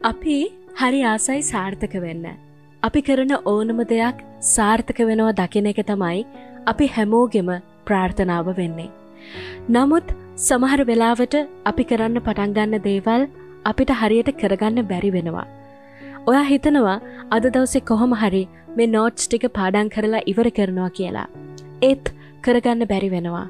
[0.00, 0.36] අපි
[0.80, 2.26] හරි ආසයි සාර්ථක වෙන්න.
[2.82, 4.18] අපි කරන ඕනම දෙයක්
[4.54, 6.20] සාර්ථක වෙනවා දකින එක තමයි
[6.72, 7.50] අපි හැමෝගෙම
[7.86, 8.90] ප්‍රාර්ථනාව වෙන්නේ.
[9.68, 10.14] නමුත්
[10.48, 11.36] සමහර වෙලාවට
[11.70, 13.24] අපි කරන්න පටන්ගන්න දේවල්
[13.70, 15.46] අපිට හරියට කරගන්න බැරි වෙනවා.
[16.28, 16.98] ඔයා හිතනවා
[17.30, 18.42] අද දවසේ කොහොම හරි
[18.76, 21.28] මේ නෝට්ස් ටික පාඩන් කරලා ඉවර කරනවා කියලා.
[21.82, 22.12] ඒත්
[22.44, 23.46] කරගන්න බැරි වෙනවා.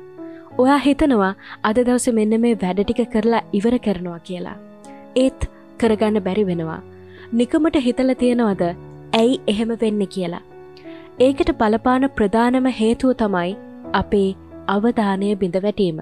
[0.63, 4.57] ඔයා හිතනවා අද දවස මෙන්න මේ වැඩ ටික කරලා ඉවර කරනවා කියලා.
[5.17, 5.51] ඒත්
[5.81, 6.81] කරගන්න බැරි වෙනවා.
[7.39, 8.63] නිකමට හිතල තියෙනවද
[9.21, 10.45] ඇයි එහෙම වෙන්න කියලා.
[11.27, 13.53] ඒකට බලපාන ප්‍රධානම හේතුව තමයි
[14.01, 14.29] අපේ
[14.75, 15.99] අවධානය බිඳ වැටීම.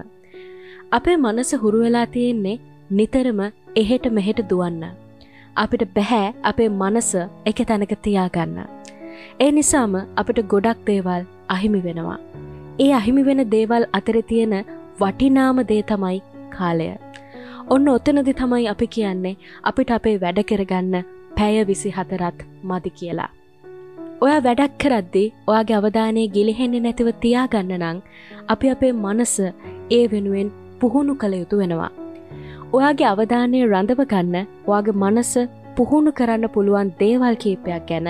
[0.91, 3.41] අපේ මනස හුරුවෙලා තියෙන්නේ නිතරම
[3.75, 4.83] එහෙට මෙහෙට දුවන්න.
[5.55, 7.11] අපිට බැහැ අපේ මනස
[7.51, 8.57] එක තැනක තියාගන්න.
[9.45, 12.19] ඒ නිසාම අපිට ගොඩක් දේවල් අහිමි වෙනවා.
[12.79, 14.55] ඒ අහිමි වෙන දේවල් අතර තියෙන
[14.99, 16.17] වටිනාම දේ තමයි
[16.55, 16.89] කාලය.
[17.73, 19.37] ඔන්න ඔතනදි තමයි අපි කියන්නේ
[19.69, 23.29] අපිට අපේ වැඩ කරගන්න පැය විසි හතරත් මදි කියලා.
[24.21, 28.03] ඔයා වැඩක් කරද්දි ඔයාගේ අවධානය ගිලිහෙන්නේ නැතිව තියාගන්න නං
[28.47, 29.35] අපි අපේ මනස
[29.97, 31.91] ඒ වෙනුවෙන් පුහුණු කළ යුතු වෙනවා.
[32.73, 35.33] ඔයාගේ අවධානය රඳව ගන්න ඔයාගේ මනස
[35.77, 38.09] පුහුණු කරන්න පුළුවන් දේවල් කීපයක් ගැන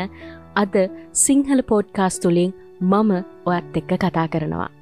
[0.56, 0.76] අද
[1.24, 3.12] සිංහල පෝඩ්කාස් තුළින් මම
[3.46, 4.75] ඔයත් එක්ක කතා කරනවා.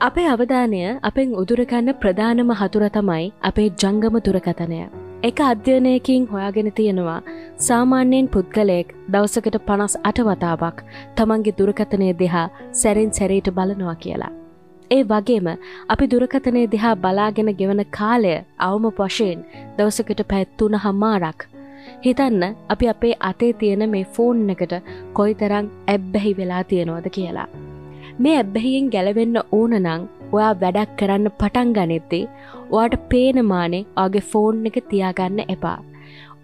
[0.00, 4.78] අපේ අවධානය අපෙන් උදුරගන්න ප්‍රධානම හතුර තමයි අපේ ජංගම දුරකතනය.
[5.22, 7.16] එක අධ්‍යයනයකින් හොයාගෙන තියෙනවා
[7.58, 10.78] සාමාන්‍යයෙන් පුද්ගලයෙක් දවසකට පනස් අටවතාවක්
[11.16, 14.32] තමන්ගේ දුරකතනය දෙහා සැරින් සැරේට බලනවා කියලා.
[14.90, 15.50] ඒ වගේම
[15.88, 18.34] අපි දුරකතනය දෙහා බලාගෙන ගෙවන කාලය
[18.68, 19.46] අවම වශයෙන්
[19.78, 21.40] දවසකට පැත්තුන හම්මාරක්.
[22.04, 24.78] හිතන්න අපි අපේ අතේ තියෙන මේ ෆෝන් එකට
[25.12, 27.50] කොයි තරං ඇබ්බැහි වෙලා තියෙනවද කියලා.
[28.24, 30.02] මේ ඇබ්බැහියෙන් ගැලවෙන්න ඕන නං
[30.36, 32.24] ඔයා වැඩක් කරන්න පටන් ගනෙද්දේ
[32.74, 35.78] ඔයාට පේනමානේ ආගේ ෆෝන් එක තියාගන්න එපා.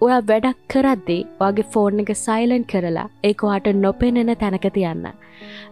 [0.05, 5.05] ඔයා වැඩක් කරද්දේ වගේ ෆෝන් එක සයිලන් කරලා ඒකවාට නොපෙනෙන තැනක තියන්න.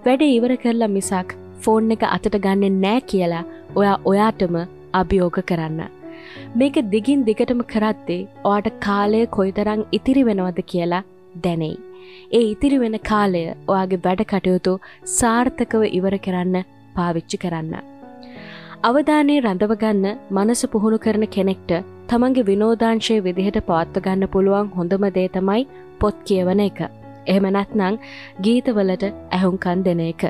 [0.05, 1.35] වැඩ ඉවර කරලා මිසක්
[1.65, 3.45] ෆෝන් එක අතට ගන්න නෑ කියලා
[3.81, 4.61] ඔයා ඔයාටම
[5.01, 5.83] අභියෝග කරන්න.
[6.61, 11.05] මේක දිගින් දිගටම කරත්තේ ඔයාට කාලය කොයිතරං ඉතිරි වෙනවද කියලා
[11.45, 11.77] දැනෙයි.
[12.33, 14.73] ඒ ඉතිරි වෙන කාලය ඔයාගේ වැඩ කටයුතු
[15.17, 16.57] සාර්ථකව ඉවර කරන්න
[16.97, 17.75] පාවිච්චි කරන්න.
[18.83, 21.73] අවධානය රඳවගන්න මනස පුහුණු කරන කෙනෙක්ට
[22.09, 25.63] තමන්ගේ විනෝදාංශය විදිහට පවත්වගන්න පුළුවන් හොඳම දේ තමයි
[26.01, 26.81] පොත් කියවන එක.
[27.27, 28.01] එහෙම නැත්නං
[28.45, 29.05] ගීතවලට
[29.37, 30.25] ඇහුම්කන් දෙන එක.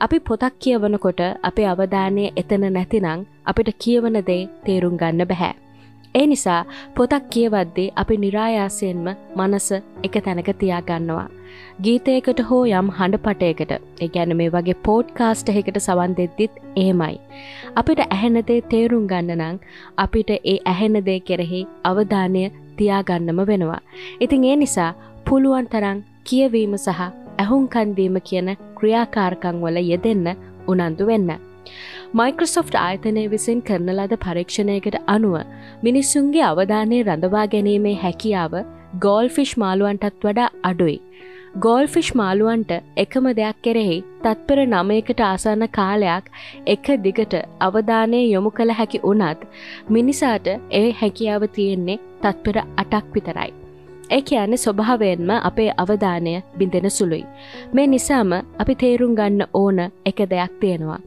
[0.00, 5.52] අපි පොතක් කියවනකොට අපේ අවධානය එතන නැතිනං අපිට කියවන දේ තේරුම් ගන්න බැහැ.
[6.14, 6.58] ඒ නිසා
[6.96, 9.68] පොතක් කියවද්දේ අපි නිරායාසයෙන්ම මනස
[10.06, 11.28] එක තැනක තියාගන්නවා.
[11.84, 13.72] ගීතයකට හෝ යම් හඬ පටයකට
[14.06, 17.16] එකැන මේ වගේ පෝට් කාස්ට එකට සවන් දෙද්දිත් ඒමයි.
[17.74, 19.58] අපිට ඇහෙනදේ තේරුම් ගන්න නං
[19.96, 22.44] අපිට ඒ ඇහෙනදේ කෙරෙහි අවධානය
[22.78, 23.80] තියාගන්නම වෙනවා.
[24.20, 24.90] ඉතින් ඒ නිසා
[25.26, 27.00] පුළුවන් තරං කියවීම සහ
[27.38, 30.30] ඇහුන්කන්දීම කියන ක්‍රියාකාරකං වල යෙදෙන්න
[30.68, 31.30] උනන්දු වෙන්න.
[32.14, 35.36] මයික්‍රසොෆ්ට් ආයතනය විසින් කරන ලද පරීක්ෂණයකට අනුව
[35.82, 38.54] මිනිස්සුන්ගේ අවධානය රඳවා ගැනීමේ හැකියාව
[39.00, 40.98] ගෝල්ෆිෂ් මාළුවන්ටත් වඩා අඩුයි.
[41.56, 46.30] ගෝල්ෆිෂ් මාළුවන්ට එකම දෙයක් කෙරෙහි තත්පර නමයකට ආසන්න කාලයක්
[46.66, 49.50] එක දිගට අවධානය යොමු කළ හැකි වනත්
[49.88, 53.50] මිනිසාට ඒ හැකියාව තියෙන්නේ තත්පර අටක් විතරයි.
[54.10, 57.24] ඒ කියන්නේ ස්වභාවයෙන්ම අපේ අවධානය බිඳෙන සුළුයි.
[57.72, 61.00] මේ නිසාම අපි තේරුම් ගන්න ඕන එක දෙයක් තියෙනවා.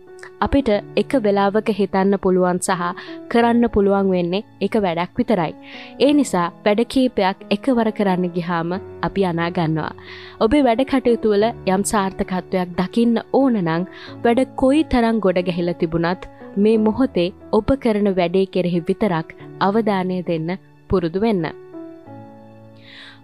[0.46, 0.70] අපිට
[1.02, 2.84] එක වෙලාවක හිතන්න පුළුවන් සහ
[3.32, 5.54] කරන්න පුළුවන් වෙන්නේ එක වැඩක් විතරයි.
[6.00, 8.74] ඒ නිසා වැඩකීපයක් එකවර කරන්න ගිහාම
[9.08, 9.92] අපි අනා ගන්නවා.
[10.40, 11.46] ඔබේ වැඩ කටයුතුවල
[11.76, 13.88] යම් සාර්ථකත්වයක් දකින්න ඕනනං
[14.24, 20.50] වැඩ කොයි තරං ගොඩ ගැහිල තිබුණත් මේ මොහොතේ ඔබ කරන වැඩේ කෙරෙහි විතරක් අවධානය දෙන්න
[20.90, 21.46] පුරුදු වෙන්න.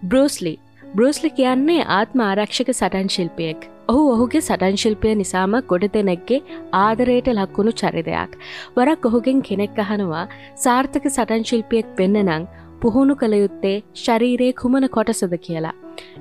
[0.04, 0.54] බෘස්ලි
[0.98, 6.40] බෘස්ලි කියන්නේ ආත්ම ආරක්ෂක සටන් ශිල්පියෙක් ඔහු ඔහුගේ සටන් ශිල්පය නිසාම ගොඩ දෙනෙක්ගේ
[6.80, 8.36] ආදරයට ලක්වුණු චරිතයක්.
[8.76, 10.26] වරක් ඔහුගෙන් කෙනෙක් අහනවා
[10.66, 12.46] සාර්ථක සටන් ශිල්පියෙක් වෙන්න නං
[12.82, 13.74] පුහුණු කළ යුත්තේ
[14.04, 15.74] ශරීරයේ කුමන කොටසද කියලා.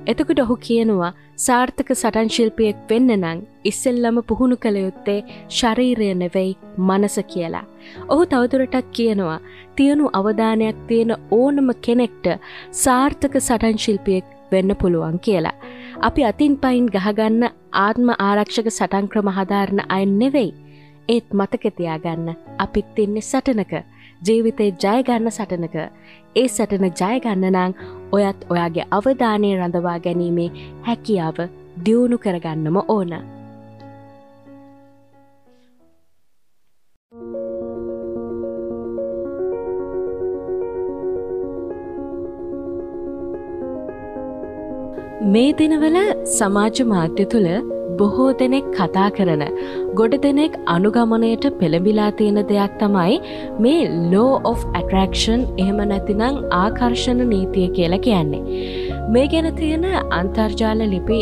[0.07, 1.13] එතකට ඔහු කියනවා
[1.45, 5.19] සාර්ථක සටන් ශිල්පියෙක් වෙන්න නං ඉස්සෙල්ලම පුහුණු කළ යුත්තේ
[5.57, 6.51] ශරීරය නෙවෙයි
[6.81, 7.65] මනස කියලා.
[8.11, 9.41] ඔහු තවදුරටත් කියනවා
[9.77, 12.37] තියනු අවධානයක් තියෙන ඕනම කෙනෙක්ට
[12.83, 15.55] සාර්ථක සටන් ශිල්පියෙක් වෙන්න පුළුවන් කියලා.
[16.07, 17.43] අපි අතින් පයින් ගහගන්න
[17.85, 20.51] ආත්ම ආරක්ෂක සටන් ක්‍රම හදාරණ අයන් නෙවෙයි.
[21.09, 22.29] ඒත් මතකෙතියාගන්න
[22.65, 23.73] අපිත් ඉන්නේ සටනක
[24.27, 25.75] ජීවිතේ ජයගන්න සටනක
[26.35, 27.73] ඒ සටන ජයගන්න නං
[28.11, 30.49] ඔයත් ඔයාගේ අවධානය රඳවා ගැනීමේ
[30.87, 31.39] හැකියාව
[31.85, 33.13] දියුණු කරගන්නම ඕන.
[45.31, 45.97] මේ දිනවල
[46.37, 47.45] සමාජ මාධ්‍ය තුළ
[47.99, 49.43] බොහෝ දෙනෙක් කතා කරන
[49.99, 53.13] ගොඩ දෙනෙක් අනුගමනයට පෙළඹිලා තියෙන දෙයක් තමයි
[53.65, 58.41] මේ ලෝ of ඇටරක්ෂන් එහෙම නැතිනං ආකර්ෂණ නීතිය කියලා කියන්නේ.
[59.13, 59.87] මේ ගැන තියෙන
[60.19, 61.21] අන්තර්ජාල ලිපි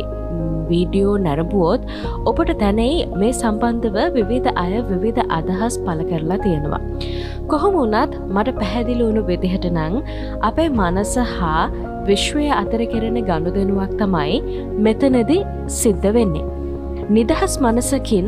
[0.71, 1.87] වීඩියෝ නැරඹුවොත්
[2.31, 6.81] ඔබට තැනෙයි මේ සම්බන්ධව විවිධ අය විවිධ අදහස් පල කරලා තියෙනවා.
[7.53, 10.03] කොහොම වනත් මට පැහැදිලුණු විදිහට නං
[10.49, 11.63] අපේ මනස හා
[12.09, 14.39] විශ්වය අතර කෙරෙන ගණු දෙනුවක් තමයි
[14.87, 15.37] මෙතනදි
[15.81, 16.47] සිද්ධ වෙන්නේ.
[17.15, 18.27] නිදහස් මනසකින්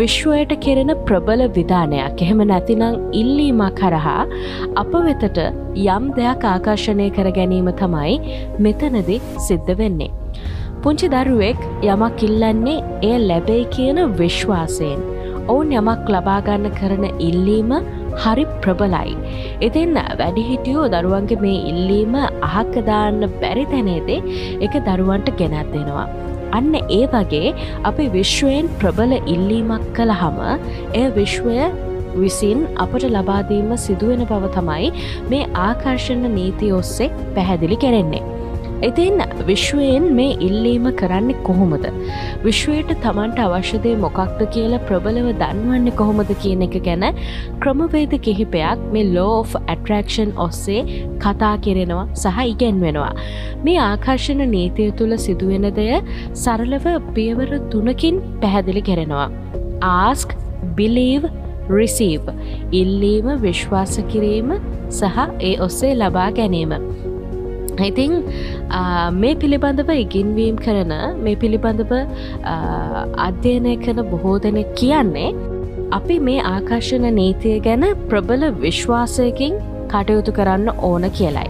[0.00, 2.84] විශ්වයට කෙරෙන ප්‍රබල විධානයක් එහෙම නැතිනං
[3.20, 4.22] ඉල්ලීමක් කරහා
[4.82, 5.40] අප වෙතට
[5.96, 8.14] යම් දෙයක් ආකර්ශණය කර ගැනීම තමයි
[8.66, 9.18] මෙතනදි
[9.48, 10.14] සිද්ධ වෙන්නේ.
[10.82, 11.60] පුංචි දරුවෙක්
[11.92, 12.78] යමක් ඉල්ලන්නේ
[13.10, 15.00] එය ලැබෙයි කියන විශ්වාසයෙන්.
[15.52, 17.72] ඔවුන් යමක් ලබාගන්න කරන ඉල්ලීම
[18.24, 19.16] හරි ප්‍රබලයි.
[19.68, 22.14] ඉතින් වැඩිහිටියෝ දරුවන්ගේ මේ ඉල්ලීම
[22.50, 24.20] අහක්කදාන්න බැරි තැනේදේ
[24.68, 26.06] එක දරුවන්ට ගෙනත් දෙෙනවා.
[26.58, 27.56] අන්න ඒ වගේ
[27.90, 30.40] අපි විශ්වයෙන් ප්‍රබල ඉල්ලීමක් කළ හම
[31.00, 31.58] එය විශ්වය
[32.22, 34.88] විසින් අපට ලබාදීම සිදුවෙන බව තමයි
[35.32, 38.35] මේ ආකර්ශණ නීති ඔස්සේ පැහැදිලි කෙරෙන්නේ.
[38.82, 41.86] ඉතින් විශ්වයෙන් මේ ඉල්ලීම කරන්න කොහොමද.
[42.44, 47.06] විශ්වයට තමන්ට අවශ්‍යදේ මොකක්ද කියලා ප්‍රබලව දන්වන්න කොහොමද කියන එක ගැන
[47.64, 50.84] ක්‍රමවේද කිහිපයක් මේ ලෝ ඇටරක්ෂන් ඔස්සේ
[51.24, 53.14] කතා කෙරෙනවා සහ ඉගෙන් වෙනවා.
[53.64, 55.90] මේ ආකර්ශණ නීතිය තුළ සිදුවෙන දෙය
[56.34, 59.28] සරලව පියවර තුනකින් පැහැදිලි කෙරෙනවා.
[59.82, 60.38] ආස්ක්
[60.76, 61.28] බිලීව්
[61.70, 62.30] රිසීව්
[62.72, 64.56] ඉල්ලීම විශ්වාස කිරීම
[64.90, 66.72] සහ ඒ ඔස්සේ ලබා ගැනීම.
[67.84, 68.12] ඉතිං
[68.70, 70.94] uh, මේ පිළිබඳව ඉගින්වීම් කරන
[71.24, 75.30] මේ පිළිබඳව uh, අධ්‍යයනය කන බොහෝ දෙනෙක් කියන්නේ
[75.92, 79.58] අපි මේ ආකර්ශණ නීතිය ගැන ප්‍රබල විශ්වාසයකින්
[79.88, 81.48] කටයුතු කරන්න ඕන කියලයි.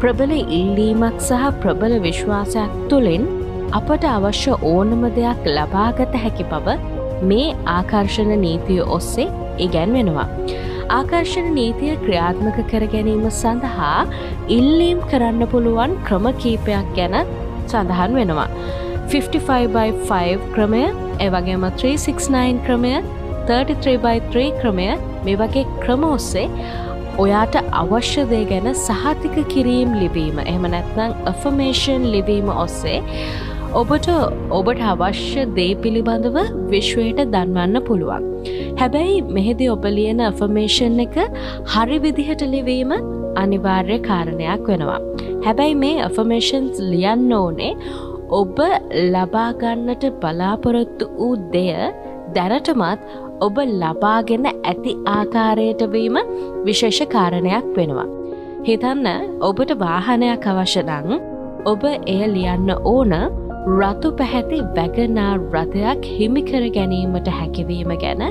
[0.00, 3.24] ප්‍රබල ඉල්ලීමක් සහ ප්‍රබල විශ්වාසයක් තුළින්
[3.72, 6.76] අපට අවශ්‍ය ඕනම දෙයක් ලබාගත හැකි බව
[7.30, 10.28] මේ ආකර්ශණ නීතිය ඔස්සේ ඉගැන්වෙනවා.
[10.98, 13.98] ආකර්ශණ නීතිය ක්‍රියාත්මක කර ගැනීම සඳහා
[14.58, 17.16] ඉල්ලීම් කරන්න පුළුවන් ක්‍රම කීපයක් ගැන
[17.72, 18.48] සඳහන් වෙනවා.
[19.14, 20.84] 55/5 ක්‍රමය
[21.26, 22.94] එවගේම 369 ක්‍රමය
[23.50, 24.88] 33/3 ක්‍රමය
[25.26, 26.48] මේ වගේ ක්‍රම ඔස්සේ
[27.22, 32.98] ඔයාට අවශ්‍යදය ගැන සහතික කිරීම් ලිවීම එහම නැත්නම් අෆමේෂන් ලිවීම ඔස්සේ
[33.80, 34.06] ඔබට
[34.56, 36.34] ඔබට අවශ්‍ය දේ පිළිබඳව
[36.72, 38.24] විශ්වයට දන්වන්න පුළුවන්.
[38.80, 41.16] හැබැයි මෙහෙදි ඔබ ලියන ෆර්මේෂන් එක
[41.72, 42.92] හරි විදිහට ලිවීම
[43.42, 45.00] අනිවාර්ය කාරණයක් වෙනවා.
[45.46, 47.72] හැබැයි මේ අෆර්මේෂන්ස් ලියන්න ඕනේ
[48.40, 48.60] ඔබ
[49.14, 51.72] ලබාගන්නට බලාපොරොත්තු වූ දෙය
[52.36, 53.10] දැනටමත්
[53.46, 56.18] ඔබ ලබාගෙන ඇති ආකාරයට වීම
[56.68, 58.10] විශේෂ කාරණයක් වෙනවා.
[58.66, 59.08] හිතන්න
[59.48, 61.14] ඔබට වාහනයක් අවශ්‍යනං
[61.72, 63.12] ඔබ එය ලියන්න ඕන
[63.62, 68.22] රතු පැහැති වැගනා රථයක් හිමිකර ගැනීමට හැකිවීම ගැන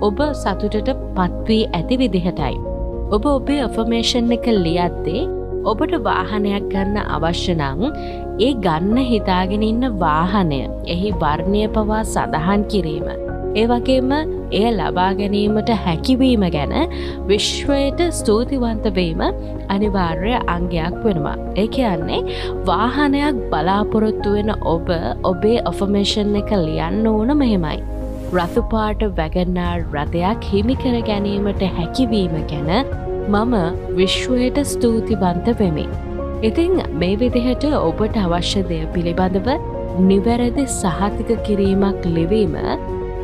[0.00, 2.54] ඔබ සතුටට පත්වී ඇති විදිහටයි.
[3.10, 5.24] ඔබ ඔබේ ඔෆර්මේෂන් එක ලියද්දේ
[5.64, 7.82] ඔබට වාහනයක් ගන්න අවශ්‍යනං
[8.46, 10.60] ඒ ගන්න හිතාගෙන ඉන්න වාහනය
[10.94, 13.08] එහි වර්ණය පවා සඳහන් කිරීම.
[13.56, 14.10] ඒ වගේම
[14.50, 16.74] එය ලබා ගැනීමට හැකිවීම ගැන
[17.30, 19.22] විශ්වයට ස්තුතිවන්තවීම
[19.68, 21.36] අනිවාර්ය අංගයක් වෙනවා.
[21.56, 22.22] ඒ කියන්නේ
[22.70, 24.88] වාහනයක් බලාපොරොත්තු වෙන ඔබ
[25.32, 27.78] ඔබේ ඔෆමේෂන් එක ලියන්න ඕන මෙහෙමයි.
[28.34, 32.70] රතුපාට වැගන්නා රථයක් හිමිකර ගැනීමට හැකිවීම ගැන
[33.28, 33.54] මම
[33.98, 35.86] විශ්වයට ස්තුතිවන්ත වෙමි.
[36.42, 39.48] ඉතිං මේ විදිහට ඔබට අවශ්‍ය දෙය පිළිබඳව
[40.08, 42.56] නිවැරදි සහතික කිරීමක් ලිවීම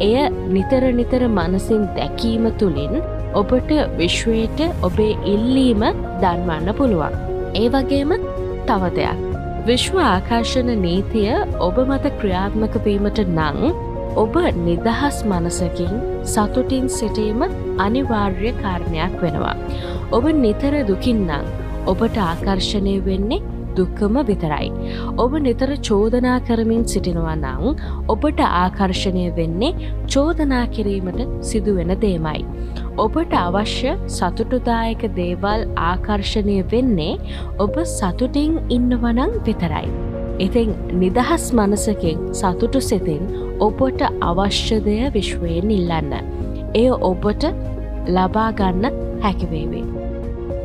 [0.00, 0.14] එය
[0.54, 2.94] නිතර නිතර මනසින් දැකීම තුළින්
[3.34, 5.82] ඔබට විශ්වයට ඔබේ ඉල්ලීම
[6.22, 7.14] දන්වන්න පුළුවන්.
[7.54, 8.12] ඒ වගේම
[8.66, 9.22] තව දෙයක්.
[9.66, 13.72] විශ්ව ආකර්ශණ නීතිය ඔබ මත ක්‍රියාත්මක වීමට නං
[14.16, 14.34] ඔබ
[14.66, 15.94] නිදහස් මනසකින්
[16.24, 17.42] සතුටින් සිටීම
[17.78, 19.56] අනිවාර්ය කාරණයක් වෙනවා.
[20.10, 21.50] ඔබ නිතර දුකින්නම්
[21.86, 24.68] ඔබට ආකර්ශණය වෙන්නේ දුක්කම විතරයි.
[25.24, 27.76] ඔබ නිතර චෝදනා කරමින් සිටිනවා නං
[28.14, 32.40] ඔබට ආකර්ශණය වෙන්නේ චෝදනා කිරීමට සිදුවෙන දේමයි.
[33.04, 37.20] ඔබට අවශ්‍ය සතුටුදායක දේවල් ආකර්ශණය වෙන්නේ
[37.66, 39.88] ඔබ සතුටින් ඉන්නවනං විතරයි.
[40.38, 43.22] ඉතිං නිදහස් මනසකින් සතුටු සිතින්
[43.60, 46.14] ඔබට අවශ්‍යදය විශ්වයෙන් ඉල්ලන්න.
[46.74, 47.44] එය ඔබට
[48.08, 48.84] ලබාගන්න
[49.24, 50.11] හැකිවේවේ.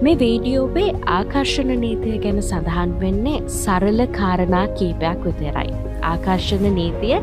[0.05, 5.71] මේ වීඩියෝබේ ආකර්ශණ නීතිය ගැන සඳහන් වෙන්නේ සරල කාරණා කීපයක් විතරයි.
[6.09, 7.15] ආකර්ශණ නීතිය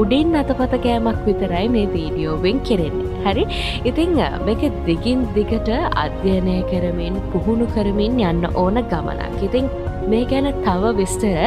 [0.00, 3.12] උඩින් අතපත කෑමක් විතරයි මේ වීඩියෝවෙන් කෙරෙන්නේ.
[3.26, 3.44] හරි
[3.90, 4.18] ඉතිං
[4.48, 5.70] මේක දිගින් දිගට
[6.04, 9.38] අධ්‍යයනය කරමින් පුහුණු කරමින් යන්න ඕන ගමනක්.
[9.48, 9.70] ඉතිං
[10.10, 11.38] මේ ගැන තව විස්තර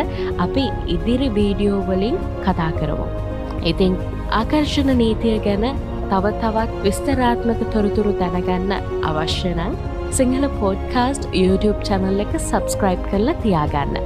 [0.48, 2.17] අපි ඉදිරි වීඩියෝවලින්
[2.48, 3.12] කතා කරමු.
[3.74, 4.01] ඉතිං
[4.41, 5.69] ආකර්ශණ නීතිය ගැන
[6.12, 8.77] තව තවත් විස්තරාත්මක තොරතුරු දැනගන්න
[9.09, 9.79] අවශ්‍යනං
[10.18, 14.00] සිංහල පෝඩ්කාස්ට් YouTube චැනල් එක සබස්ක්‍රයිබ් කරලා තියාගන්න.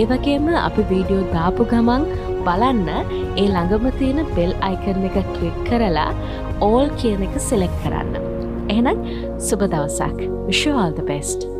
[0.00, 2.04] ඒවගේම අපි වීඩියෝ දාපු ගමන්
[2.46, 6.08] බලන්න ඒ ළඟම තියෙන බෙල් අයිකරන එක කලික් කරලා
[6.70, 8.14] ඕල් කියන එක සෙලෙක් කරන්න.
[8.74, 9.04] එහෙනම්
[9.50, 11.55] සුබ දවසක් විශ්වාල්ද බෙස්ට්.